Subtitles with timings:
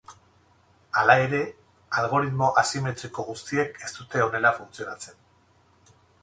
[1.01, 1.41] Hala ere,
[2.03, 5.95] algoritmo asimetriko guztiek ez dute honela funtzionatzen.